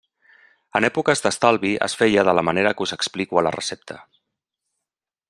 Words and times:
En 0.79 0.87
èpoques 0.87 1.21
d'estalvi 1.25 1.73
es 1.89 1.97
feia 2.01 2.25
de 2.31 2.35
la 2.39 2.45
manera 2.49 2.73
que 2.79 2.87
us 2.87 2.97
explico 2.99 3.43
a 3.43 3.45
la 3.49 3.53
recepta. 3.61 4.03